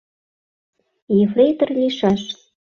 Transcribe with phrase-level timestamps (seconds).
[1.23, 2.21] Ефрейтор лийшаш.